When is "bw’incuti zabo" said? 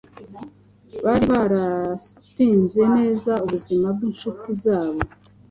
3.95-4.99